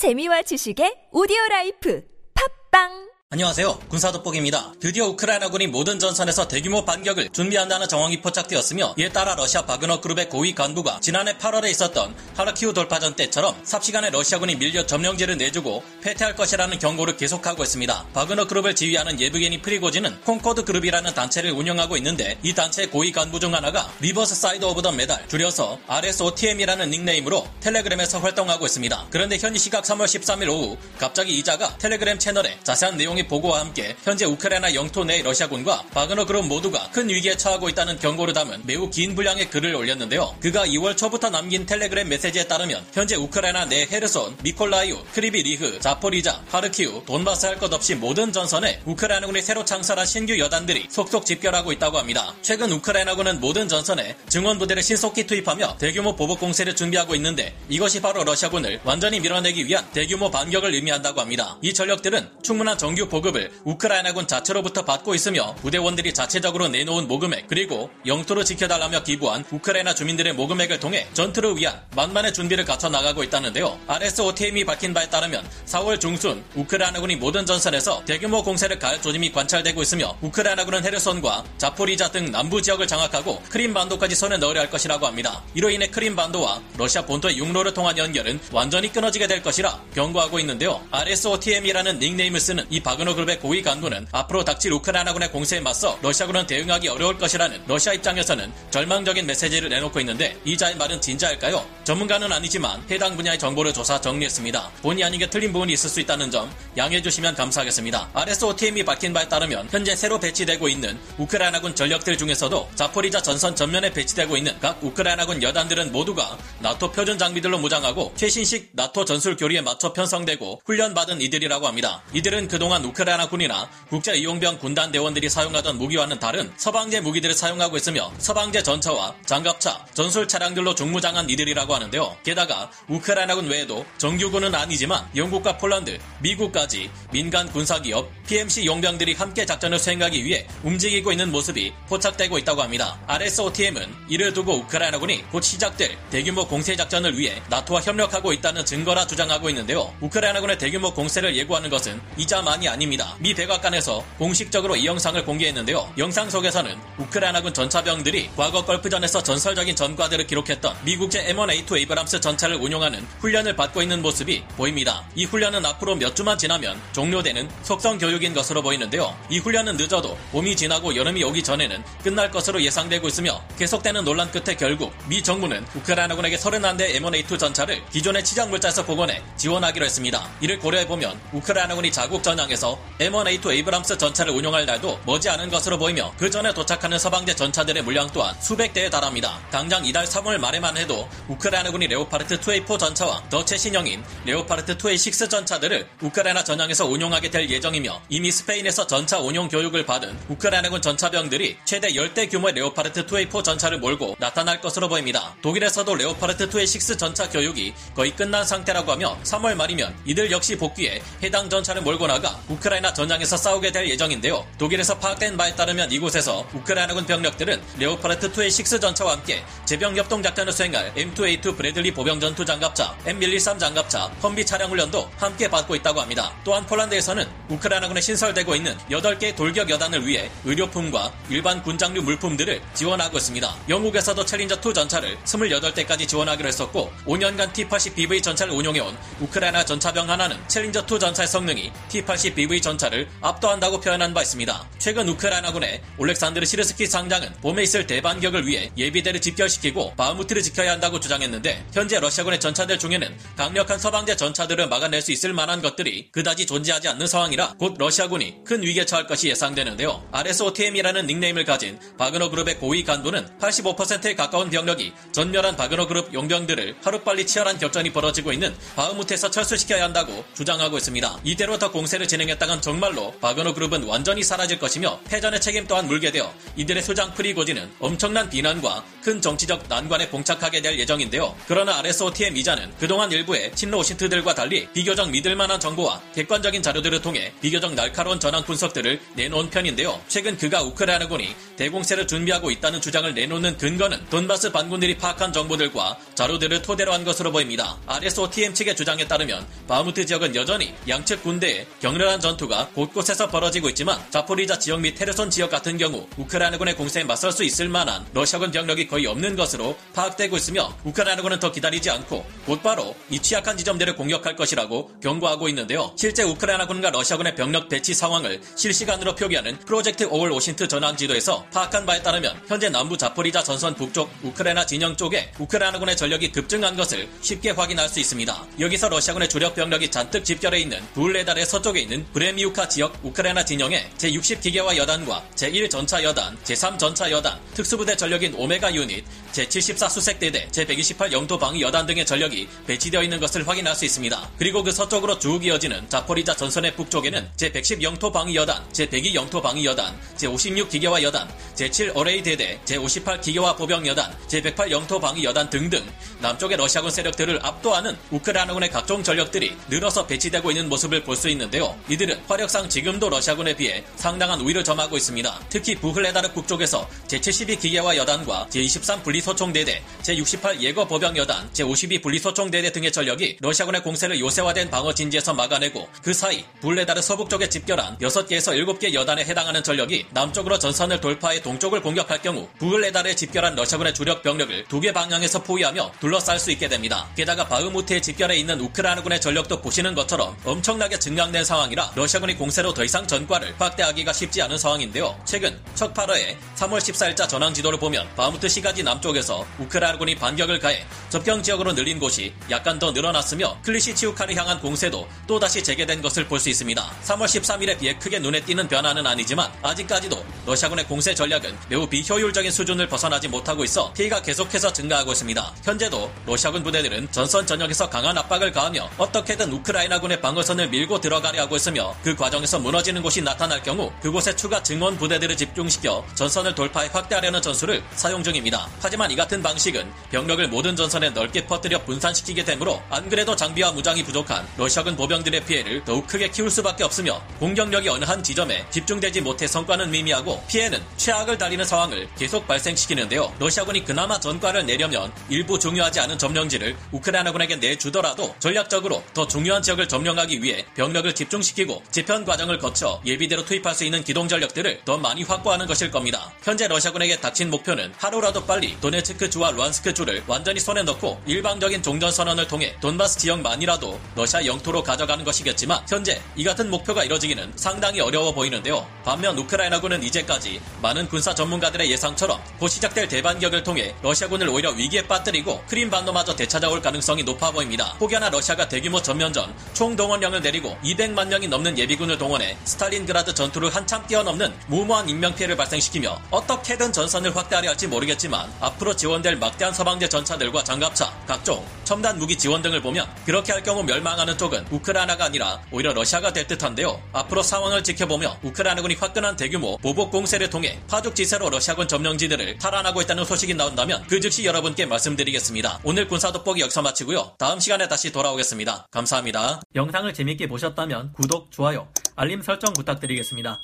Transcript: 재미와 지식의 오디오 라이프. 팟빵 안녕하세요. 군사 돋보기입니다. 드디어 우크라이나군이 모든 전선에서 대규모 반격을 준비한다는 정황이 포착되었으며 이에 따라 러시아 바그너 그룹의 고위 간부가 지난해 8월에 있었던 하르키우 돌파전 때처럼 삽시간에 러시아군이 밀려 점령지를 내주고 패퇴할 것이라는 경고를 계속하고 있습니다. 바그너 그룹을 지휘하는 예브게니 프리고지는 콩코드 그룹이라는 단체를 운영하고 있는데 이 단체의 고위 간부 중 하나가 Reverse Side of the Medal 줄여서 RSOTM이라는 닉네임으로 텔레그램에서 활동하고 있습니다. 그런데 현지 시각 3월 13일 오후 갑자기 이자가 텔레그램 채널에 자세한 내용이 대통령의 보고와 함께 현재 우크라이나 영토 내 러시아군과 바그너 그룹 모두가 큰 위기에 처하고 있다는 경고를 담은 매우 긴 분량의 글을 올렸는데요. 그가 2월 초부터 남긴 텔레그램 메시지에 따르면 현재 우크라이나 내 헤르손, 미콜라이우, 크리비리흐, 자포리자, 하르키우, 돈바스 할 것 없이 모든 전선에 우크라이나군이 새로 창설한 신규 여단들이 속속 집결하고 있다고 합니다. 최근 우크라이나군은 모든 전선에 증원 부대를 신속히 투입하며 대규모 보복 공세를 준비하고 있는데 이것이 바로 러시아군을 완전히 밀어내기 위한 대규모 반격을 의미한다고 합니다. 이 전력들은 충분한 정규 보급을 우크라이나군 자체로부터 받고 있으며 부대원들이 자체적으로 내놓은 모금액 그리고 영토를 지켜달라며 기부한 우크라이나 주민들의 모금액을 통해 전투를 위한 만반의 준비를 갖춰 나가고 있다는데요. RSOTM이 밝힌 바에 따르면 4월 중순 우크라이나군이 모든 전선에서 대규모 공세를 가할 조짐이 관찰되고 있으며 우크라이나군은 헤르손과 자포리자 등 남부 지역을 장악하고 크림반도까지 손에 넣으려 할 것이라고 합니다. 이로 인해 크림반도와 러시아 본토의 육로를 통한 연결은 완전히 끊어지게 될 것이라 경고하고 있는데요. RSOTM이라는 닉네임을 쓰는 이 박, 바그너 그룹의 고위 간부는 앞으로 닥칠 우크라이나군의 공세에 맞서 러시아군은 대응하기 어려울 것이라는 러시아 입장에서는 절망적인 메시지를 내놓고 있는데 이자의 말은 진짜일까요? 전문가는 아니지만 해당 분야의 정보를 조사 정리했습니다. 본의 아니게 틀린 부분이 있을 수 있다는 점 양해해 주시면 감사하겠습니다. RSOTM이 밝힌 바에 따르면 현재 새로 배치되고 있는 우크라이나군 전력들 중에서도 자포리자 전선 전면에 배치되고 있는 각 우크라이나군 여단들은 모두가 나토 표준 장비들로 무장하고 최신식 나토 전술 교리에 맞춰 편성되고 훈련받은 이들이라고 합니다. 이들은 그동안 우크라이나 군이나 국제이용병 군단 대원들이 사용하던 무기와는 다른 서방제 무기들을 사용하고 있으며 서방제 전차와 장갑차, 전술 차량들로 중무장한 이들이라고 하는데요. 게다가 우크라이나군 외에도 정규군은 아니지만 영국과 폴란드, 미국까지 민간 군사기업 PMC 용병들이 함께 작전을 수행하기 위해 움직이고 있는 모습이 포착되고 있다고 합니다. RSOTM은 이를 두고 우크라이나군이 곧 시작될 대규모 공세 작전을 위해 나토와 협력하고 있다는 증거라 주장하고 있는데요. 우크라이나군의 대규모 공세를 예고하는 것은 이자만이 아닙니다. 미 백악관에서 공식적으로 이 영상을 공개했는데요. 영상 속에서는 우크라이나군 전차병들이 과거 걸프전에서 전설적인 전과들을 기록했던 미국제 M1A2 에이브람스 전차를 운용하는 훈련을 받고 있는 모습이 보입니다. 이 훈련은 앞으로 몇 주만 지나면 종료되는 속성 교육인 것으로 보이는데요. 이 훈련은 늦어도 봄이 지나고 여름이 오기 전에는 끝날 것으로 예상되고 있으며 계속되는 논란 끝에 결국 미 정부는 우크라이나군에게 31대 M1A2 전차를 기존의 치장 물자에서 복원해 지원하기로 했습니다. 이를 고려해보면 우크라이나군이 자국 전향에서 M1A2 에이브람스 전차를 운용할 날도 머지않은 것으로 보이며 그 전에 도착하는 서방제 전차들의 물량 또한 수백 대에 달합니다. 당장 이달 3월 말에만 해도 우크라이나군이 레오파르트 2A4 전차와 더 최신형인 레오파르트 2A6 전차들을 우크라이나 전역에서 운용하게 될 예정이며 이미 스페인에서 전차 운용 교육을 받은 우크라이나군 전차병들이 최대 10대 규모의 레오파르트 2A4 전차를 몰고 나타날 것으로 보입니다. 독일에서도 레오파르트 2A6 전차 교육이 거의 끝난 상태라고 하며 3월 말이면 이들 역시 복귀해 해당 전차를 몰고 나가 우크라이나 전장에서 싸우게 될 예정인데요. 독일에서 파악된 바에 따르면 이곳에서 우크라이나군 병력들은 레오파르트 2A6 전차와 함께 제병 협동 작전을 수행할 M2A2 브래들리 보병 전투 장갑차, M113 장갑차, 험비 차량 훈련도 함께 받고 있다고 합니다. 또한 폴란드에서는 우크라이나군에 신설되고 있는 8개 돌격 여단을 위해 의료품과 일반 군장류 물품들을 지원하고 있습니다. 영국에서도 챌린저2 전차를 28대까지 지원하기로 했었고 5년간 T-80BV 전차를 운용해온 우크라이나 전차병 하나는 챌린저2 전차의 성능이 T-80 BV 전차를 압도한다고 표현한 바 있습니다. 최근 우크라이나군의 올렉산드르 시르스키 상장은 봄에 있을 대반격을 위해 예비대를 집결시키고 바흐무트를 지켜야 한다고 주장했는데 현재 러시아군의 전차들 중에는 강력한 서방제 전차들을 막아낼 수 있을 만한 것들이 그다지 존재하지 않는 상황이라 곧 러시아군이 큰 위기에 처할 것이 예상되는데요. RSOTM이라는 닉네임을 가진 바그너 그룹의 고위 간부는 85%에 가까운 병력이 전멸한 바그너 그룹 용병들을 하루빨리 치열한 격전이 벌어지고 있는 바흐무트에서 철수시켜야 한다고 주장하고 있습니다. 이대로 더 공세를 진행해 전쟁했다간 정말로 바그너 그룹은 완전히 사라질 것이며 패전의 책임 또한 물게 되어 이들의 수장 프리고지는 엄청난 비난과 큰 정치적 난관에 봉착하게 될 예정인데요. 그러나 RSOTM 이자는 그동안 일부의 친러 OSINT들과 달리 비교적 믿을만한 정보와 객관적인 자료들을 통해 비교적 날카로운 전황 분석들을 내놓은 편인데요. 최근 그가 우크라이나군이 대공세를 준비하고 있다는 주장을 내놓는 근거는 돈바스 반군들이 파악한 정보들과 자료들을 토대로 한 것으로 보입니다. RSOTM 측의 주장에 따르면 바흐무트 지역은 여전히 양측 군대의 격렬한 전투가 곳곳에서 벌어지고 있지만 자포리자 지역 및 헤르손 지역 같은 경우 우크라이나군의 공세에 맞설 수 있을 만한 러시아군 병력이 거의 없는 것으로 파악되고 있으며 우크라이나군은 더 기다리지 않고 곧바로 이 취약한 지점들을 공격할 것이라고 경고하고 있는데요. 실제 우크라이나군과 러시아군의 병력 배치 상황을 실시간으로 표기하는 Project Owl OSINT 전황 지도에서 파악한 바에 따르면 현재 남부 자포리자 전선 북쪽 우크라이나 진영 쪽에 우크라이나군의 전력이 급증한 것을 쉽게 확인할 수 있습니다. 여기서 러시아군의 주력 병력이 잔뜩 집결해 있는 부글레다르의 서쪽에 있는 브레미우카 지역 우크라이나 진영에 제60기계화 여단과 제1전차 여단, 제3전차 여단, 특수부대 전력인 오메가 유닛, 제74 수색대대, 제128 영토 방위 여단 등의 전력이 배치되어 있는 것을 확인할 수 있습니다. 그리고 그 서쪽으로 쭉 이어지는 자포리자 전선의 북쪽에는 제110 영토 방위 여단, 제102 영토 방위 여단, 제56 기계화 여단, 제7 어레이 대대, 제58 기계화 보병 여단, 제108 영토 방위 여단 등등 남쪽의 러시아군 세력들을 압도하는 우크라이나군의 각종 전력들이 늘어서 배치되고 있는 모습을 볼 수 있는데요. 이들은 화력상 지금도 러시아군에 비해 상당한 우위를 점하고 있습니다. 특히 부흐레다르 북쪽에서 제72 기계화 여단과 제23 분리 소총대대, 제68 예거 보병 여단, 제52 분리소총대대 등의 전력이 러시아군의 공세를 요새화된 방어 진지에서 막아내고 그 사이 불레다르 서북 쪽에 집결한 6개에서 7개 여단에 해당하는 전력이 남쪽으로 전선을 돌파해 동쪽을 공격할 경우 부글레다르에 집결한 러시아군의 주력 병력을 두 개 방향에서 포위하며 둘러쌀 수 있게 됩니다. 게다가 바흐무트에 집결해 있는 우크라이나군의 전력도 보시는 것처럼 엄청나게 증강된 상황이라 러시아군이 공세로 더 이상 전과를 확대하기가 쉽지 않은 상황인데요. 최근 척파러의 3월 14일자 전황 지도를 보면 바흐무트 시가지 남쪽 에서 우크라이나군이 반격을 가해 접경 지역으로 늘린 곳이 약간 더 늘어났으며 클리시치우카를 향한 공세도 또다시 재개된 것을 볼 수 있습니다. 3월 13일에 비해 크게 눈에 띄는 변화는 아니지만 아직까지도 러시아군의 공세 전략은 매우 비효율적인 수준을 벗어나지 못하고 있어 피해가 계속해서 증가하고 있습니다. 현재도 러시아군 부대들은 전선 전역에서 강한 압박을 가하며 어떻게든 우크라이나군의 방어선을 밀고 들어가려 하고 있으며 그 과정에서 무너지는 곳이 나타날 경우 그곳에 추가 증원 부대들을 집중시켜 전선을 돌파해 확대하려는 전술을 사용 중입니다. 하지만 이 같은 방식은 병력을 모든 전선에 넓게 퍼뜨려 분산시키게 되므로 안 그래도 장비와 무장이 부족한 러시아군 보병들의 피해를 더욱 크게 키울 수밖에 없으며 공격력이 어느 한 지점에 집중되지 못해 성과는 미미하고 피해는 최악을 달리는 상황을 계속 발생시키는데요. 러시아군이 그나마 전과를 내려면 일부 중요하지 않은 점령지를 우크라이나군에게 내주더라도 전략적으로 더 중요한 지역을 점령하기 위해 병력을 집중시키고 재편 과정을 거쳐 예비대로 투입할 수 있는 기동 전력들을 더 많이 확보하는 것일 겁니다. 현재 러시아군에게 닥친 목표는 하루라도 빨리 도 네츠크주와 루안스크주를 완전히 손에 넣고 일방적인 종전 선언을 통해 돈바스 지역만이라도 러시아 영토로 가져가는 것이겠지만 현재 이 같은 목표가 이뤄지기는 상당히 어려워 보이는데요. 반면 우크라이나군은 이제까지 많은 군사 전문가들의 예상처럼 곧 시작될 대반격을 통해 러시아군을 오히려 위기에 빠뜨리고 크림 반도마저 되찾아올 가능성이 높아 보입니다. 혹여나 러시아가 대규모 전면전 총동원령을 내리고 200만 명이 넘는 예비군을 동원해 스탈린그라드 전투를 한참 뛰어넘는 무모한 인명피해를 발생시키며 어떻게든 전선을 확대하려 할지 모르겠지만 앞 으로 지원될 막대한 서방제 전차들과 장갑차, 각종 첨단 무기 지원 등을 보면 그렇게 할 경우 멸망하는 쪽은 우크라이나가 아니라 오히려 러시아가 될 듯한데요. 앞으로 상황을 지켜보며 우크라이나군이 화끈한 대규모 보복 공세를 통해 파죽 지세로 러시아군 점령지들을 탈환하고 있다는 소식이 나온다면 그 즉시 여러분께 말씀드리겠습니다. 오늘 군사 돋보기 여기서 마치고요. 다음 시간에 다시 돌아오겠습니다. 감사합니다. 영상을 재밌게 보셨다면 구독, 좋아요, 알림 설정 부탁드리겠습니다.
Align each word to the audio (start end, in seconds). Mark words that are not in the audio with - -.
재미와 0.00 0.40
지식의 0.48 1.12
오디오 1.12 1.36
라이프. 1.50 2.00
팟빵 2.32 3.09
안녕하세요. 3.32 3.78
군사 3.88 4.10
돋보기입니다. 4.10 4.72
드디어 4.80 5.06
우크라이나군이 5.06 5.68
모든 5.68 6.00
전선에서 6.00 6.48
대규모 6.48 6.84
반격을 6.84 7.28
준비한다는 7.28 7.86
정황이 7.86 8.20
포착되었으며 8.20 8.96
이에 8.98 9.08
따라 9.10 9.36
러시아 9.36 9.64
바그너 9.66 10.00
그룹의 10.00 10.28
고위 10.28 10.52
간부가 10.52 10.98
지난해 11.00 11.34
8월에 11.38 11.70
있었던 11.70 12.12
하르키우 12.34 12.72
돌파전 12.72 13.14
때처럼 13.14 13.54
삽시간에 13.62 14.10
러시아군이 14.10 14.56
밀려 14.56 14.84
점령지를 14.84 15.36
내주고 15.36 15.84
패퇴할 16.02 16.34
것이라는 16.34 16.76
경고를 16.80 17.16
계속하고 17.16 17.62
있습니다. 17.62 18.06
바그너 18.12 18.48
그룹을 18.48 18.74
지휘하는 18.74 19.20
예브게니 19.20 19.62
프리고지는 19.62 20.22
콩코드 20.22 20.64
그룹이라는 20.64 21.14
단체를 21.14 21.52
운영하고 21.52 21.96
있는데 21.98 22.36
이 22.42 22.52
단체의 22.52 22.90
고위 22.90 23.12
간부 23.12 23.38
중 23.38 23.54
하나가 23.54 23.88
Reverse 24.00 24.34
Side 24.34 24.64
of 24.64 24.82
the 24.82 24.90
Medal 24.90 25.28
줄여서 25.28 25.78
RSOTM이라는 25.86 26.90
닉네임으로 26.90 27.46
텔레그램에서 27.60 28.18
활동하고 28.18 28.66
있습니다. 28.66 29.06
그런데 29.12 29.38
현지 29.38 29.60
시각 29.60 29.84
3월 29.84 30.06
13일 30.06 30.48
오후 30.48 30.76
갑자기 30.98 31.38
이자가 31.38 31.78
텔레그램 31.78 32.18
채널에 32.18 32.58
자세한 32.64 32.96
내용이 32.96 33.19
대통령의 33.20 33.28
보고와 33.28 33.60
함께 33.60 33.94
현재 34.02 34.24
우크라이나 34.24 34.74
영토 34.74 35.04
내 35.04 35.22
러시아군과 35.22 35.84
바그너 35.92 36.24
그룹 36.24 36.46
모두가 36.46 36.90
큰 36.90 37.08
위기에 37.08 37.36
처하고 37.36 37.68
있다는 37.68 37.98
경고를 37.98 38.32
담은 38.32 38.62
매우 38.64 38.88
긴 38.90 39.14
분량의 39.14 39.50
글을 39.50 39.74
올렸는데요. 39.74 40.34
그가 40.40 40.66
2월 40.66 40.96
초부터 40.96 41.30
남긴 41.30 41.66
텔레그램 41.66 42.08
메시지에 42.08 42.44
따르면 42.44 42.84
현재 42.92 43.16
우크라이나 43.16 43.66
내 43.66 43.86
헤르손, 43.90 44.36
미콜라이우, 44.42 45.04
크리비리흐, 45.12 45.80
자포리자, 45.80 46.42
하르키우, 46.50 47.04
돈바스 47.04 47.46
할 47.46 47.60
것 47.60 47.72
없이 47.74 47.94
모든 47.94 48.32
전선에 48.32 48.80
우크라이나군이 48.86 49.42
새로 49.42 49.64
창설한 49.64 50.06
신규 50.06 50.38
여단들이 50.38 50.86
속속 50.88 51.26
집결하고 51.26 51.72
있다고 51.72 51.98
합니다. 51.98 52.34
최근 52.40 52.72
우크라이나군은 52.72 53.38
모든 53.40 53.68
전선에 53.68 54.16
증원 54.28 54.58
부대를 54.58 54.82
신속히 54.82 55.26
투입하며 55.26 55.76
대규모 55.76 56.16
보복 56.16 56.40
공세를 56.40 56.74
준비하고 56.74 57.14
있는데 57.16 57.54
이것이 57.68 58.00
바로 58.00 58.24
러시아군을 58.24 58.80
완전히 58.84 59.20
밀어내기 59.20 59.66
위한 59.66 59.84
대규모 59.92 60.30
반격을 60.30 60.72
의미한다고 60.74 61.20
합니다. 61.20 61.58
이 61.60 61.74
전력들은 61.74 62.30
충분한 62.42 62.78
정규 62.78 63.06
보급을 63.10 63.50
우크라이나군 63.64 64.26
자체로부터 64.26 64.84
받고 64.84 65.14
있으며 65.14 65.54
부대원들이 65.56 66.14
자체적으로 66.14 66.68
내놓은 66.68 67.08
모금액 67.08 67.48
그리고 67.48 67.90
영토를 68.06 68.44
지켜달라며 68.44 69.02
기부한 69.02 69.44
우크라이나 69.50 69.94
주민들의 69.94 70.32
모금액을 70.34 70.80
통해 70.80 71.06
전투를 71.12 71.56
위한 71.56 71.82
만반의 71.96 72.32
준비를 72.32 72.64
갖춰 72.64 72.88
나가고 72.88 73.24
있다는데요. 73.24 73.78
RSOTM이 73.86 74.64
밝힌 74.64 74.94
바에 74.94 75.10
따르면 75.10 75.44
4월 75.66 76.00
중순 76.00 76.42
우크라이나군이 76.54 77.16
모든 77.16 77.44
전선에서 77.44 78.04
대규모 78.06 78.42
공세를 78.42 78.78
가할 78.78 79.02
조짐이 79.02 79.32
관찰되고 79.32 79.82
있으며 79.82 80.16
우크라이나군은 80.22 80.84
헤르손과 80.84 81.44
자포리자 81.58 82.10
등 82.12 82.30
남부 82.30 82.62
지역을 82.62 82.86
장악하고 82.86 83.42
크림반도까지 83.50 84.14
손에 84.14 84.38
넣으려 84.38 84.60
할 84.60 84.70
것이라고 84.70 85.06
합니다. 85.06 85.42
이로 85.54 85.70
인해 85.70 85.88
크림반도와 85.88 86.62
러시아 86.78 87.04
본토의 87.04 87.36
육로를 87.38 87.74
통한 87.74 87.98
연결은 87.98 88.38
완전히 88.52 88.92
끊어지게 88.92 89.26
될 89.26 89.42
것이라 89.42 89.80
경고하고 89.94 90.38
있는데요. 90.38 90.80
RSOTM이라는 90.92 91.98
닉네임을 91.98 92.38
쓰는 92.38 92.66
이 92.70 92.80
박, 92.80 92.99
바그너 93.00 93.14
그룹의 93.14 93.40
고위 93.40 93.62
간부는 93.62 94.06
앞으로 94.12 94.44
닥칠 94.44 94.72
우크라이나군의 94.72 95.30
공세에 95.30 95.60
맞서 95.60 95.98
러시아군은 96.02 96.46
대응하기 96.46 96.88
어려울 96.88 97.16
것이라는 97.16 97.62
러시아 97.66 97.94
입장에서는 97.94 98.52
절망적인 98.70 99.26
메시지를 99.26 99.70
내놓고 99.70 100.00
있는데 100.00 100.36
이자의 100.44 100.76
말은 100.76 101.00
진짜일까요? 101.00 101.66
전문가는 101.84 102.30
아니지만 102.30 102.84
해당 102.90 103.16
분야의 103.16 103.38
정보를 103.38 103.72
조사 103.72 104.00
정리했습니다. 104.00 104.70
본의 104.82 105.04
아니게 105.04 105.30
틀린 105.30 105.52
부분이 105.52 105.72
있을 105.72 105.88
수 105.88 106.00
있다는 106.00 106.30
점 106.30 106.50
양해해 106.76 107.00
주시면 107.00 107.34
감사하겠습니다. 107.36 108.10
RSOTM이 108.12 108.84
밝힌 108.84 109.12
바에 109.12 109.26
따르면 109.28 109.68
현재 109.70 109.96
새로 109.96 110.20
배치되고 110.20 110.68
있는 110.68 110.98
우크라이나군 111.16 111.74
전력들 111.74 112.18
중에서도 112.18 112.70
자포리자 112.74 113.22
전선 113.22 113.56
전면에 113.56 113.92
배치되고 113.92 114.36
있는 114.36 114.58
각 114.60 114.78
우크라이나군 114.82 115.42
여단들은 115.42 115.90
모두가 115.92 116.36
나토 116.60 116.92
표준 116.92 117.18
장비들로 117.18 117.58
무장하고 117.58 118.12
최신식 118.16 118.70
나토 118.72 119.06
전술 119.06 119.36
교리에 119.36 119.62
맞춰 119.62 119.92
편성되고 119.92 120.62
훈련받은 120.66 121.22
이들이라고 121.22 121.66
합니다. 121.66 122.02
이들은 122.12 122.48
그동안 122.48 122.89
우크라이나 122.90 123.28
군이나 123.28 123.68
국제이용병 123.88 124.58
군단 124.58 124.90
대원들이 124.92 125.28
사용하던 125.28 125.78
무기와는 125.78 126.18
다른 126.18 126.52
서방제 126.56 127.00
무기들을 127.00 127.34
사용하고 127.34 127.76
있으며 127.76 128.12
서방제 128.18 128.62
전차와 128.62 129.14
장갑차, 129.26 129.86
전술 129.94 130.26
차량들로 130.28 130.74
중무장한 130.74 131.30
이들이라고 131.30 131.74
하는데요. 131.74 132.16
게다가 132.22 132.70
우크라이나군 132.88 133.46
외에도 133.46 133.84
정규군은 133.98 134.54
아니지만 134.54 135.08
영국과 135.14 135.56
폴란드, 135.56 135.98
미국까지 136.20 136.90
민간 137.12 137.50
군사기업 137.50 138.08
PMC 138.26 138.66
용병들이 138.66 139.14
함께 139.14 139.44
작전을 139.46 139.78
수행하기 139.78 140.24
위해 140.24 140.46
움직이고 140.62 141.10
있는 141.12 141.30
모습이 141.30 141.72
포착되고 141.88 142.38
있다고 142.38 142.62
합니다. 142.62 142.98
RSOTM은 143.06 143.94
이를 144.08 144.32
두고 144.32 144.54
우크라이나군이 144.54 145.24
곧 145.30 145.42
시작될 145.42 145.96
대규모 146.10 146.46
공세 146.46 146.76
작전을 146.76 147.18
위해 147.18 147.42
나토와 147.48 147.80
협력하고 147.80 148.32
있다는 148.32 148.64
증거라 148.64 149.06
주장하고 149.06 149.48
있는데요. 149.50 149.92
우크라이나군의 150.00 150.58
대규모 150.58 150.92
공세를 150.92 151.36
예고하는 151.36 151.70
것은 151.70 152.00
이자만이 152.16 152.68
아닙니다. 152.70 153.16
미 153.18 153.34
백악관에서 153.34 154.04
공식적으로 154.18 154.76
이 154.76 154.86
영상을 154.86 155.22
공개했는데요. 155.24 155.92
영상 155.98 156.30
속에서는 156.30 156.76
우크라이나군 156.98 157.52
전차병들이 157.52 158.30
과거 158.36 158.64
걸프전에서 158.64 159.22
전설적인 159.22 159.76
전과들을 159.76 160.26
기록했던 160.26 160.76
미국제 160.84 161.24
M1A2 161.32 161.78
에이브람스 161.78 162.20
전차를 162.20 162.56
운용하는 162.56 163.06
훈련을 163.18 163.56
받고 163.56 163.82
있는 163.82 164.02
모습이 164.02 164.44
보입니다. 164.56 165.04
이 165.14 165.24
훈련은 165.24 165.64
앞으로 165.66 165.96
몇 165.96 166.14
주만 166.14 166.38
지나면 166.38 166.80
종료되는 166.92 167.48
속성 167.62 167.98
교육인 167.98 168.34
것으로 168.34 168.62
보이는데요. 168.62 169.16
이 169.28 169.38
훈련은 169.38 169.76
늦어도 169.76 170.16
봄이 170.32 170.56
지나고 170.56 170.94
여름이 170.94 171.22
오기 171.24 171.42
전에는 171.42 171.82
끝날 172.02 172.30
것으로 172.30 172.62
예상되고 172.62 173.08
있으며 173.08 173.42
계속되는 173.58 174.04
논란 174.04 174.30
끝에 174.30 174.56
결국 174.56 174.92
미 175.08 175.22
정부는 175.22 175.64
우크라이나군에게 175.74 176.36
31대 176.36 176.94
M1A2 177.00 177.38
전차를 177.38 177.82
기존의 177.90 178.24
치장 178.24 178.50
물자에서 178.50 178.84
복원해 178.84 179.22
지원하기로 179.36 179.84
했습니다. 179.84 180.28
이를 180.40 180.58
고려해보면 180.58 181.18
우크라이나군이 181.32 181.90
자국 181.90 182.22
전향에서 182.22 182.59
M1A2 182.98 183.52
에이브람스 183.52 183.98
전차를 183.98 184.32
운용할 184.32 184.66
날도 184.66 185.00
머지않은 185.06 185.50
것으로 185.50 185.78
보이며 185.78 186.12
그 186.18 186.30
전에 186.30 186.52
도착하는 186.52 186.98
서방제 186.98 187.34
전차들의 187.34 187.82
물량 187.82 188.08
또한 188.12 188.34
수백 188.40 188.72
대에 188.72 188.90
달합니다. 188.90 189.40
당장 189.50 189.84
이달 189.84 190.04
3월 190.04 190.38
말에만 190.38 190.76
해도 190.76 191.08
우크라이나군이 191.28 191.86
레오파르트 191.86 192.40
2A4 192.40 192.78
전차와 192.78 193.24
더 193.30 193.44
최신형인 193.44 194.02
레오파르트 194.24 194.76
2A6 194.76 195.30
전차들을 195.30 195.88
우크라이나 196.02 196.44
전역에서 196.44 196.86
운용하게 196.86 197.30
될 197.30 197.48
예정이며 197.48 198.02
이미 198.08 198.30
스페인에서 198.30 198.86
전차 198.86 199.18
운용 199.18 199.48
교육을 199.48 199.86
받은 199.86 200.16
우크라이나군 200.28 200.82
전차병들이 200.82 201.58
최대 201.64 201.88
10대 201.88 202.30
규모의 202.30 202.54
레오파르트 202.54 203.06
2A4 203.06 203.44
전차를 203.44 203.78
몰고 203.78 204.16
나타날 204.18 204.60
것으로 204.60 204.88
보입니다. 204.88 205.34
독일에서도 205.42 205.94
레오파르트 205.94 206.48
2A6 206.48 206.98
전차 206.98 207.28
교육이 207.28 207.72
거의 207.94 208.10
끝난 208.14 208.44
상태라고 208.44 208.92
하며 208.92 209.18
3월 209.24 209.54
말이면 209.54 209.94
이들 210.04 210.30
역시 210.30 210.56
복귀해 210.56 211.00
해당 211.22 211.48
전차를 211.48 211.82
몰고 211.82 212.06
나가 212.06 212.38
우크라이나 212.50 212.92
전장에서 212.92 213.36
싸우게 213.36 213.70
될 213.70 213.88
예정인데요. 213.88 214.44
독일에서 214.58 214.98
파악된 214.98 215.36
바에 215.36 215.54
따르면 215.54 215.92
이곳에서 215.92 216.46
우크라이나군 216.52 217.06
병력들은 217.06 217.62
레오파르트 217.78 218.32
2A6 218.32 218.80
전차와 218.80 219.12
함께 219.12 219.44
제병 219.64 219.96
협동 219.96 220.22
작전을 220.22 220.52
수행할 220.52 220.92
M2A2 220.94 221.56
브래들리 221.56 221.94
보병 221.94 222.18
전투 222.18 222.44
장갑차, 222.44 222.96
M113 223.04 223.58
장갑차, 223.58 224.06
험비 224.22 224.44
차량 224.44 224.70
훈련도 224.70 225.08
함께 225.16 225.48
받고 225.48 225.76
있다고 225.76 226.00
합니다. 226.00 226.32
또한 226.44 226.66
폴란드에서는 226.66 227.26
우크라이나군에 227.50 228.00
신설되고 228.00 228.56
있는 228.56 228.76
8개 228.90 229.36
돌격 229.36 229.70
여단을 229.70 230.06
위해 230.06 230.28
의료품과 230.44 231.12
일반 231.28 231.62
군장류 231.62 232.02
물품들을 232.02 232.60
지원하고 232.74 233.18
있습니다. 233.18 233.56
영국에서도 233.68 234.24
챌린저2 234.24 234.74
전차를 234.74 235.16
28대까지 235.24 236.08
지원하기로 236.08 236.48
했었고 236.48 236.92
5년간 237.06 237.52
T-80BV 237.52 238.22
전차를 238.22 238.52
운용해온 238.52 238.96
우크라이나 239.20 239.64
전차병 239.64 240.10
하나는 240.10 240.36
챌린저2 240.48 240.98
전차의 240.98 241.28
성능이 241.28 241.70
T-80 241.88 242.39
BV 242.40 242.62
전차를 242.62 243.06
압도한다고 243.20 243.80
표현한 243.80 244.14
바 244.14 244.22
있습니다. 244.22 244.70
최근 244.78 245.06
우크라이나군의 245.10 245.82
올렉산드르 245.98 246.46
시르스키 246.46 246.86
상장은 246.86 247.30
봄에 247.42 247.64
있을 247.64 247.86
대반격을 247.86 248.46
위해 248.46 248.70
예비대를 248.78 249.20
집결시키고 249.20 249.94
바흐무트를 249.96 250.42
지켜야 250.42 250.72
한다고 250.72 250.98
주장했는데 251.00 251.66
현재 251.74 252.00
러시아군의 252.00 252.40
전차들 252.40 252.78
중에는 252.78 253.14
강력한 253.36 253.78
서방제 253.78 254.16
전차들을 254.16 254.68
막아낼 254.68 255.02
수 255.02 255.12
있을 255.12 255.34
만한 255.34 255.60
것들이 255.60 256.10
그다지 256.12 256.46
존재하지 256.46 256.88
않는 256.88 257.06
상황이라 257.06 257.56
곧 257.58 257.74
러시아군이 257.76 258.36
큰 258.44 258.62
위기에 258.62 258.86
처할 258.86 259.06
것이 259.06 259.28
예상되는데요. 259.28 260.08
RSOTM이라는 260.10 261.06
닉네임을 261.06 261.44
가진 261.44 261.78
바그너 261.98 262.30
그룹의 262.30 262.58
고위 262.58 262.84
간부는 262.84 263.38
85%에 263.38 264.14
가까운 264.14 264.48
병력이 264.48 264.94
전멸한 265.12 265.56
바그너 265.56 265.86
그룹 265.86 266.14
용병들을 266.14 266.76
하루빨리 266.82 267.26
치열한 267.26 267.58
격전이 267.58 267.92
벌어지고 267.92 268.32
있는 268.32 268.54
바흐무트에서 268.76 269.30
철수시켜야 269.30 269.84
한다고 269.84 270.24
주장하고 270.34 270.78
있습니다. 270.78 271.20
이대로 271.24 271.58
더 271.58 271.70
공세를 271.70 272.08
진행해 272.08 272.29
전쟁했다간 272.30 272.60
정말로 272.60 273.12
바그너 273.20 273.54
그룹은 273.54 273.84
완전히 273.84 274.22
사라질 274.22 274.58
것이며 274.58 275.00
패전의 275.08 275.40
책임 275.40 275.66
또한 275.66 275.86
물게 275.86 276.10
되어 276.12 276.32
이들의 276.56 276.82
수장 276.82 277.12
프리고지는 277.14 277.70
엄청난 277.80 278.28
비난과 278.28 278.84
큰 279.02 279.20
정치적 279.20 279.64
난관에 279.68 280.08
봉착하게 280.10 280.60
될 280.62 280.78
예정인데요. 280.78 281.34
그러나 281.46 281.78
RSOTM 281.78 282.32
이자는 282.32 282.72
그동안 282.78 283.10
일부의 283.10 283.52
친러 283.54 283.78
OSINT들과 283.78 284.34
달리 284.34 284.68
비교적 284.72 285.10
믿을만한 285.10 285.58
정보와 285.58 286.00
객관적인 286.14 286.62
자료들을 286.62 287.00
통해 287.02 287.32
비교적 287.40 287.74
날카로운 287.74 288.20
전황 288.20 288.44
분석들을 288.44 289.00
내놓은 289.14 289.50
편인데요. 289.50 290.00
최근 290.08 290.36
그가 290.36 290.62
우크라이나군이 290.62 291.34
대공세를 291.56 292.06
준비하고 292.06 292.50
있다는 292.50 292.80
주장을 292.80 293.12
내놓는 293.12 293.56
근거는 293.58 294.06
돈바스 294.10 294.52
반군들이 294.52 294.98
파악한 294.98 295.32
정보들과 295.32 295.98
자료들을 296.14 296.62
토대로 296.62 296.92
한 296.92 297.04
것으로 297.04 297.32
보입니다. 297.32 297.78
RSOTM 297.86 298.54
측의 298.54 298.76
주장에 298.76 299.06
따르면 299.06 299.46
바흐무트 299.66 300.06
지역은 300.06 300.34
여전히 300.34 300.74
양측 300.88 301.22
군대의 301.22 301.66
격렬한 301.80 302.19
전투가 302.20 302.68
곳곳에서 302.74 303.28
벌어지고 303.28 303.68
있지만 303.70 303.98
자포리자 304.10 304.58
지역 304.58 304.80
및 304.80 304.94
헤르손 304.94 305.30
지역 305.30 305.50
같은 305.50 305.76
경우 305.78 306.06
우크라이나군의 306.16 306.76
공세에 306.76 307.04
맞설 307.04 307.32
수 307.32 307.44
있을 307.44 307.68
만한 307.68 308.06
러시아군 308.12 308.50
병력이 308.50 308.86
거의 308.88 309.06
없는 309.06 309.36
것으로 309.36 309.76
파악되고 309.94 310.36
있으며 310.36 310.74
우크라이나군은 310.84 311.40
더 311.40 311.50
기다리지 311.50 311.90
않고 311.90 312.24
곧바로 312.46 312.94
이 313.10 313.18
취약한 313.18 313.56
지점들을 313.56 313.96
공격할 313.96 314.36
것이라고 314.36 314.90
경고하고 315.02 315.48
있는데요. 315.48 315.92
실제 315.96 316.22
우크라이나군과 316.22 316.90
러시아군의 316.90 317.34
병력 317.34 317.68
배치 317.68 317.94
상황을 317.94 318.40
실시간으로 318.56 319.14
표기하는 319.14 319.58
Project 319.60 320.04
Owl 320.04 320.32
OSINT 320.32 320.68
전황 320.68 320.96
지도에서 320.96 321.44
파악한 321.52 321.86
바에 321.86 322.02
따르면 322.02 322.42
현재 322.46 322.68
남부 322.68 322.96
자포리자 322.96 323.42
전선 323.42 323.74
북쪽 323.74 324.10
우크라이나 324.22 324.66
진영 324.66 324.96
쪽에 324.96 325.32
우크라이나군의 325.38 325.96
전력이 325.96 326.32
급증한 326.32 326.76
것을 326.76 327.08
쉽게 327.20 327.50
확인할 327.50 327.88
수 327.88 328.00
있습니다. 328.00 328.46
여기서 328.58 328.88
러시아군의 328.88 329.28
주력 329.28 329.54
병력이 329.54 329.90
잔뜩 329.90 330.24
집결해 330.24 330.60
있는 330.60 330.80
부글레다르의 330.94 331.46
서쪽에 331.46 331.80
있는 331.80 332.04
브레미우카 332.12 332.68
지역 332.68 332.98
우크라이나 333.04 333.44
진영에 333.44 333.88
제60기계화 333.98 334.76
여단과 334.76 335.22
제1전차 335.36 336.02
여단, 336.02 336.36
제3전차 336.42 337.10
여단, 337.10 337.38
특수부대 337.54 337.96
전력인 337.96 338.34
오메가 338.34 338.74
유닛, 338.74 339.04
제74 339.32 339.88
수색대대, 339.88 340.48
제128 340.50 341.12
영토 341.12 341.38
방위 341.38 341.62
여단 341.62 341.86
등의 341.86 342.04
전력이 342.04 342.48
배치되어 342.66 343.02
있는 343.02 343.20
것을 343.20 343.46
확인할 343.46 343.74
수 343.74 343.84
있습니다. 343.84 344.30
그리고 344.38 344.62
그 344.62 344.72
서쪽으로 344.72 345.18
쭉 345.18 345.44
이어지는 345.44 345.88
자포리자 345.88 346.34
전선의 346.34 346.74
북쪽에는 346.74 347.30
제110 347.36 347.82
영토 347.82 348.10
방위 348.10 348.34
여단, 348.34 348.62
제102 348.72 349.14
영토 349.14 349.40
방위 349.40 349.64
여단, 349.64 349.96
제56 350.16 350.68
기계화 350.68 351.02
여단, 351.02 351.28
제7 351.54 351.96
어레이 351.96 352.22
대대, 352.22 352.58
제58 352.64 353.20
기계화 353.20 353.54
보병 353.54 353.86
여단, 353.86 354.12
제108 354.26 354.70
영토 354.70 354.98
방위 354.98 355.22
여단 355.24 355.48
등등 355.48 355.84
남쪽의 356.20 356.56
러시아군 356.56 356.90
세력들을 356.90 357.38
압도하는 357.42 357.96
우크라이나군의 358.10 358.70
각종 358.70 359.02
전력들이 359.02 359.56
늘어서 359.68 360.06
배치되고 360.06 360.50
있는 360.50 360.68
모습을 360.68 361.04
볼 361.04 361.20
수 361.20 361.28
있는데요. 361.28 361.78
이들은 361.90 362.18
화력상 362.26 362.66
지금도 362.70 363.10
러시아군에 363.10 363.54
비해 363.54 363.84
상당한 363.96 364.40
우위를 364.40 364.64
점하고 364.64 364.96
있습니다. 364.96 365.40
특히 365.50 365.74
부흐레다르 365.74 366.32
북쪽에서 366.32 366.88
제72 367.08 367.60
기계화 367.60 367.94
여단과 367.98 368.46
제23 368.50 369.02
분리 369.02 369.19
소총대대, 369.20 369.82
제68 370.02 370.60
예거 370.60 370.86
보병 370.86 371.16
여단, 371.16 371.50
제52 371.52 372.02
분리소총대대 372.02 372.72
등의 372.72 372.92
전력이 372.92 373.38
러시아군의 373.40 373.82
공세를 373.82 374.18
요새화된 374.20 374.70
방어 374.70 374.92
진지에서 374.94 375.34
막아내고 375.34 375.88
그 376.02 376.12
사이 376.12 376.44
불레다르 376.60 377.00
서북 377.00 377.30
쪽에 377.30 377.48
집결한 377.48 377.96
6개에서 377.98 378.52
7개 378.56 378.92
여단에 378.92 379.24
해당하는 379.24 379.62
전력이 379.62 380.06
남쪽으로 380.10 380.58
전선을 380.58 381.00
돌파해 381.00 381.40
동쪽을 381.42 381.80
공격할 381.82 382.22
경우 382.22 382.48
부글레다르에 382.58 383.14
집결한 383.14 383.54
러시아군의 383.54 383.94
주력 383.94 384.22
병력을 384.22 384.64
두 384.68 384.80
개 384.80 384.92
방향에서 384.92 385.42
포위하며 385.42 385.92
둘러쌀 386.00 386.38
수 386.38 386.50
있게 386.52 386.66
됩니다. 386.68 387.06
게다가 387.14 387.46
바흐무트에 387.46 388.00
집결해 388.00 388.36
있는 388.36 388.58
우크라이나군의 388.60 389.20
전력도 389.20 389.60
보시는 389.60 389.94
것처럼 389.94 390.34
엄청나게 390.44 390.98
증강된 390.98 391.44
상황이라 391.44 391.92
러시아군이 391.94 392.36
공세로 392.36 392.72
더 392.72 392.82
이상 392.82 393.06
전과를 393.06 393.54
확대하기가 393.58 394.12
쉽지 394.14 394.40
않은 394.42 394.56
상황인데요. 394.56 395.18
최근 395.26 395.60
척파러의 395.74 396.38
3월 396.56 396.78
14일자 396.78 397.28
전황 397.28 397.52
지도를 397.52 397.78
보면 397.78 398.08
바흐무트 398.16 398.48
시가지 398.48 398.82
남쪽 398.82 399.09
에서 399.16 399.46
우크라이나군이 399.58 400.14
반격을 400.16 400.58
가해 400.58 400.84
접경 401.08 401.42
지역으로 401.42 401.72
늘린 401.72 401.98
곳이 401.98 402.32
약간 402.50 402.78
더 402.78 402.90
늘어났으며 402.92 403.58
클리시치우카를 403.62 404.36
향한 404.36 404.60
공세도 404.60 405.08
또다시 405.26 405.62
재개된 405.62 406.02
것을 406.02 406.26
볼 406.26 406.40
수 406.40 406.48
있습니다. 406.48 406.90
3월 407.04 407.24
13일에 407.24 407.78
비해 407.78 407.94
크게 407.98 408.18
눈에 408.18 408.40
띄는 408.42 408.66
변화는 408.68 409.06
아니지만 409.06 409.50
아직까지도 409.62 410.24
러시아군의 410.46 410.86
공세 410.86 411.14
전략은 411.14 411.56
매우 411.68 411.86
비효율적인 411.86 412.50
수준을 412.50 412.88
벗어나지 412.88 413.28
못하고 413.28 413.62
있어 413.64 413.92
피해가 413.92 414.22
계속해서 414.22 414.72
증가하고 414.72 415.12
있습니다. 415.12 415.54
현재도 415.64 416.10
러시아군 416.26 416.62
부대들은 416.62 417.12
전선 417.12 417.46
전역에서 417.46 417.88
강한 417.88 418.16
압박을 418.18 418.52
가하며 418.52 418.90
어떻게든 418.98 419.52
우크라이나군의 419.52 420.20
방어선을 420.20 420.68
밀고 420.68 421.00
들어가려 421.00 421.42
하고 421.42 421.56
있으며 421.56 421.94
그 422.02 422.16
과정에서 422.16 422.58
무너지는 422.58 423.02
곳이 423.02 423.22
나타날 423.22 423.62
경우 423.62 423.92
그곳에 424.02 424.34
추가 424.34 424.62
증원 424.62 424.96
부대들을 424.96 425.36
집중시켜 425.36 426.04
전선을 426.14 426.54
돌파해 426.54 426.88
확대하려는 426.92 427.40
전술을 427.40 427.82
사용 427.94 428.22
중입니다. 428.22 428.68
하지만 428.80 428.99
이 429.08 429.16
같은 429.16 429.40
방식은 429.40 429.88
병력을 430.10 430.48
모든 430.48 430.74
전선에 430.74 431.10
넓게 431.10 431.46
퍼뜨려 431.46 431.84
분산시키게 431.84 432.44
되므로 432.44 432.82
안 432.90 433.08
그래도 433.08 433.34
장비와 433.34 433.72
무장이 433.72 434.02
부족한 434.02 434.46
러시아군 434.58 434.96
보병들의 434.96 435.44
피해를 435.46 435.84
더욱 435.84 436.06
크게 436.06 436.28
키울 436.28 436.50
수밖에 436.50 436.84
없으며 436.84 437.22
공격력이 437.38 437.88
어느 437.88 438.04
한 438.04 438.22
지점에 438.22 438.66
집중되지 438.70 439.22
못해 439.22 439.46
성과는 439.46 439.90
미미하고 439.90 440.44
피해는 440.48 440.82
최악을 440.98 441.38
달리는 441.38 441.64
상황을 441.64 442.08
계속 442.18 442.46
발생시키는데요. 442.46 443.32
러시아군이 443.38 443.84
그나마 443.84 444.20
전과를 444.20 444.66
내려면 444.66 445.10
일부 445.30 445.58
중요하지 445.58 446.00
않은 446.00 446.18
점령지를 446.18 446.76
우크라이나군에게 446.92 447.56
내주더라도 447.56 448.34
전략적으로 448.38 449.02
더 449.14 449.26
중요한 449.26 449.62
지역을 449.62 449.88
점령하기 449.88 450.42
위해 450.42 450.66
병력을 450.74 451.14
집중시키고 451.14 451.82
재편 451.90 452.26
과정을 452.26 452.58
거쳐 452.58 453.00
예비대로 453.06 453.46
투입할 453.46 453.74
수 453.74 453.84
있는 453.84 454.04
기동 454.04 454.28
전력들을 454.28 454.82
더 454.84 454.98
많이 454.98 455.22
확보하는 455.22 455.66
것일 455.66 455.90
겁니다. 455.90 456.30
현재 456.42 456.68
러시아군에게 456.68 457.20
닥친 457.20 457.48
목표는 457.48 457.94
하루라도 457.96 458.44
빨리 458.44 458.78
도 458.80 458.89
네츠크주와 458.90 459.52
루안스크주를 459.52 460.24
완전히 460.26 460.60
손에 460.60 460.82
넣고 460.82 461.20
일방적인 461.26 461.82
종전 461.82 462.10
선언을 462.10 462.48
통해 462.48 462.74
돈바스 462.80 463.18
지역만이라도 463.20 464.00
러시아 464.16 464.44
영토로 464.44 464.82
가져가는 464.82 465.24
것이겠지만 465.24 465.84
현재 465.88 466.20
이 466.36 466.44
같은 466.44 466.68
목표가 466.70 467.04
이뤄지기는 467.04 467.52
상당히 467.56 468.00
어려워 468.00 468.32
보이는데요. 468.32 468.86
반면 469.04 469.38
우크라이나군은 469.38 470.02
이제까지 470.02 470.60
많은 470.82 471.08
군사 471.08 471.34
전문가들의 471.34 471.90
예상처럼 471.90 472.40
곧 472.58 472.68
시작될 472.68 473.08
대반격을 473.08 473.62
통해 473.62 473.94
러시아군을 474.02 474.48
오히려 474.48 474.70
위기에 474.70 475.06
빠뜨리고 475.06 475.62
크림 475.68 475.88
반도마저 475.88 476.34
되찾아올 476.34 476.82
가능성이 476.82 477.22
높아 477.22 477.52
보입니다. 477.52 477.96
혹여나 478.00 478.28
러시아가 478.30 478.68
대규모 478.68 479.00
전면전 479.00 479.54
총동원령을 479.74 480.40
내리고 480.42 480.76
200만 480.82 481.28
명이 481.28 481.48
넘는 481.48 481.78
예비군을 481.78 482.18
동원해 482.18 482.56
스탈린그라드 482.64 483.34
전투를 483.34 483.74
한참 483.74 484.04
뛰어넘는 484.06 484.52
무모한 484.66 485.08
인명피해를 485.08 485.56
발생시키며 485.56 486.20
어떻게든 486.30 486.92
전선을 486.92 487.36
확대하려 487.36 487.70
할지 487.70 487.86
모르겠지만 487.86 488.50
앞 488.60 488.79
으로 488.80 488.96
지원될 488.96 489.36
막대한 489.36 489.74
서방제 489.74 490.08
전차들과 490.08 490.64
장갑차, 490.64 491.12
각종 491.26 491.62
첨단 491.84 492.18
무기 492.18 492.38
지원 492.38 492.62
등을 492.62 492.80
보면 492.80 493.06
그렇게 493.26 493.52
할 493.52 493.62
경우 493.62 493.82
멸망하는 493.82 494.38
쪽은 494.38 494.66
우크라이나가 494.70 495.26
아니라 495.26 495.60
오히려 495.70 495.92
러시아가 495.92 496.32
될 496.32 496.46
듯한데요. 496.46 496.98
앞으로 497.12 497.42
상황을 497.42 497.84
지켜보며 497.84 498.38
우크라이나군이 498.42 498.94
화끈한 498.94 499.36
대규모 499.36 499.76
보복 499.78 500.10
공세를 500.10 500.48
통해 500.48 500.80
파죽 500.88 501.14
지세로 501.14 501.50
러시아군 501.50 501.88
점령지들을 501.88 502.58
탈환하고 502.58 503.02
있다는 503.02 503.24
소식이 503.26 503.52
나온다면 503.54 504.04
그 504.08 504.18
즉시 504.18 504.46
여러분께 504.46 504.86
말씀드리겠습니다. 504.86 505.80
오늘 505.84 506.08
군사 506.08 506.32
돋보기 506.32 506.62
여기서 506.62 506.80
마치고요. 506.80 507.34
다음 507.38 507.60
시간에 507.60 507.86
다시 507.86 508.10
돌아오겠습니다. 508.12 508.86
감사합니다. 508.90 509.60
영상을 509.74 510.12
재밌게 510.14 510.48
보셨다면 510.48 511.12
구독, 511.12 511.50
좋아요, 511.52 511.88
알림 512.16 512.40
설정 512.40 512.72
부탁드리겠습니다. 512.72 513.60